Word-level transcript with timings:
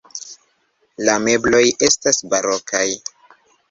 La 1.09 1.19
mebloj 1.27 1.63
estas 1.91 2.23
barokaj. 2.35 2.87